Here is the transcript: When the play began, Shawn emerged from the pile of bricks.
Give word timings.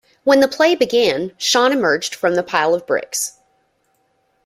When 0.23 0.39
the 0.39 0.47
play 0.47 0.73
began, 0.73 1.31
Shawn 1.37 1.71
emerged 1.71 2.15
from 2.15 2.33
the 2.33 2.41
pile 2.41 2.73
of 2.73 2.87
bricks. 2.87 3.33